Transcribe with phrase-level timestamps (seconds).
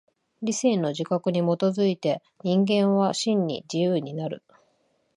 [0.41, 4.41] 理性の自覚に基づいて人間は真に自由になる。